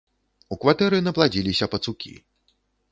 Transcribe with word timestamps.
У 0.55 0.57
кватэры 0.63 1.03
напладзіліся 1.11 1.65
пацукі. 1.77 2.13